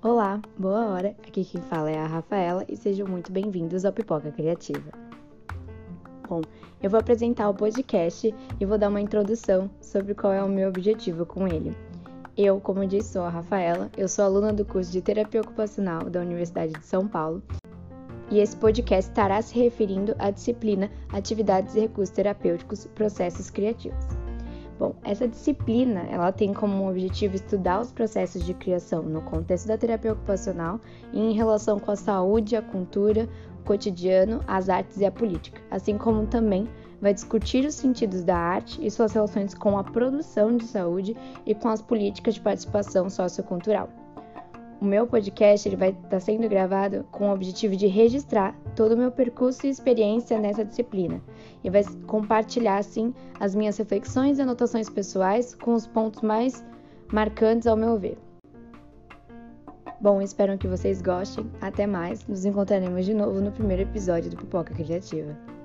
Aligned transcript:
Olá, 0.00 0.40
boa 0.56 0.86
hora. 0.86 1.16
Aqui 1.26 1.44
quem 1.44 1.60
fala 1.62 1.90
é 1.90 1.98
a 1.98 2.06
Rafaela 2.06 2.64
e 2.68 2.76
sejam 2.76 3.08
muito 3.08 3.32
bem-vindos 3.32 3.84
ao 3.84 3.92
Pipoca 3.92 4.30
Criativa. 4.30 4.92
Bom, 6.28 6.42
eu 6.80 6.88
vou 6.88 7.00
apresentar 7.00 7.48
o 7.48 7.54
podcast 7.54 8.32
e 8.60 8.64
vou 8.64 8.78
dar 8.78 8.88
uma 8.88 9.00
introdução 9.00 9.68
sobre 9.80 10.14
qual 10.14 10.32
é 10.32 10.44
o 10.44 10.48
meu 10.48 10.68
objetivo 10.68 11.26
com 11.26 11.48
ele. 11.48 11.76
Eu, 12.36 12.60
como 12.60 12.86
disse, 12.86 13.14
sou 13.14 13.22
a 13.22 13.30
Rafaela, 13.30 13.90
eu 13.96 14.06
sou 14.06 14.24
aluna 14.24 14.52
do 14.52 14.64
curso 14.64 14.92
de 14.92 15.02
Terapia 15.02 15.40
Ocupacional 15.40 16.08
da 16.08 16.20
Universidade 16.20 16.72
de 16.72 16.84
São 16.84 17.08
Paulo 17.08 17.42
e 18.30 18.38
esse 18.40 18.56
podcast 18.56 19.10
estará 19.10 19.40
se 19.40 19.58
referindo 19.58 20.14
à 20.18 20.30
disciplina 20.30 20.90
Atividades 21.12 21.74
e 21.74 21.80
Recursos 21.80 22.14
Terapêuticos 22.14 22.86
Processos 22.94 23.50
Criativos. 23.50 24.04
Bom, 24.78 24.94
essa 25.02 25.26
disciplina 25.26 26.00
ela 26.10 26.30
tem 26.30 26.52
como 26.52 26.88
objetivo 26.88 27.34
estudar 27.34 27.80
os 27.80 27.92
processos 27.92 28.44
de 28.44 28.52
criação 28.52 29.02
no 29.02 29.22
contexto 29.22 29.66
da 29.66 29.78
terapia 29.78 30.12
ocupacional 30.12 30.78
e 31.12 31.18
em 31.18 31.32
relação 31.32 31.78
com 31.78 31.90
a 31.90 31.96
saúde, 31.96 32.56
a 32.56 32.62
cultura, 32.62 33.26
o 33.60 33.64
cotidiano, 33.64 34.40
as 34.46 34.68
artes 34.68 34.98
e 34.98 35.06
a 35.06 35.10
política, 35.10 35.62
assim 35.70 35.96
como 35.96 36.26
também 36.26 36.68
vai 37.00 37.14
discutir 37.14 37.64
os 37.64 37.74
sentidos 37.74 38.22
da 38.22 38.36
arte 38.36 38.84
e 38.84 38.90
suas 38.90 39.12
relações 39.12 39.54
com 39.54 39.78
a 39.78 39.84
produção 39.84 40.56
de 40.56 40.64
saúde 40.64 41.16
e 41.46 41.54
com 41.54 41.68
as 41.68 41.80
políticas 41.80 42.34
de 42.34 42.40
participação 42.40 43.08
sociocultural. 43.08 43.88
O 44.80 44.84
meu 44.84 45.06
podcast 45.06 45.66
ele 45.66 45.76
vai 45.76 45.90
estar 45.90 46.08
tá 46.08 46.20
sendo 46.20 46.48
gravado 46.48 47.04
com 47.10 47.30
o 47.30 47.32
objetivo 47.32 47.74
de 47.74 47.86
registrar 47.86 48.54
todo 48.74 48.92
o 48.92 48.96
meu 48.96 49.10
percurso 49.10 49.66
e 49.66 49.70
experiência 49.70 50.38
nessa 50.38 50.64
disciplina 50.64 51.22
e 51.64 51.70
vai 51.70 51.82
compartilhar 52.06 52.76
assim 52.76 53.14
as 53.40 53.54
minhas 53.54 53.76
reflexões 53.78 54.38
e 54.38 54.42
anotações 54.42 54.90
pessoais 54.90 55.54
com 55.54 55.72
os 55.72 55.86
pontos 55.86 56.20
mais 56.20 56.64
marcantes 57.10 57.66
ao 57.66 57.76
meu 57.76 57.98
ver. 57.98 58.18
Bom, 59.98 60.20
espero 60.20 60.58
que 60.58 60.68
vocês 60.68 61.00
gostem. 61.00 61.50
Até 61.60 61.86
mais. 61.86 62.26
Nos 62.26 62.44
encontraremos 62.44 63.06
de 63.06 63.14
novo 63.14 63.40
no 63.40 63.50
primeiro 63.50 63.82
episódio 63.82 64.30
do 64.30 64.36
Pipoca 64.36 64.74
Criativa. 64.74 65.55